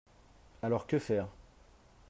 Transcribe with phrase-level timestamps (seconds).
[0.63, 1.27] Alors, que faire?